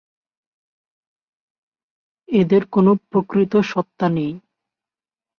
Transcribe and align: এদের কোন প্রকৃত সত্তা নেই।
এদের 2.29 2.63
কোন 2.65 2.87
প্রকৃত 3.09 3.53
সত্তা 3.63 4.07
নেই। 4.09 4.31